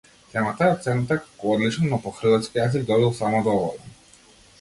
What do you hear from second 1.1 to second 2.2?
како одлична, но по